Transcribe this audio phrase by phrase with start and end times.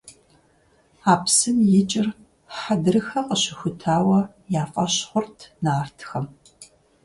[1.11, 2.07] А псым икӀыр
[2.57, 4.19] Хьэдрыхэ къыщыхутауэ
[4.61, 6.25] я фӀэщ хъурт нартхэм.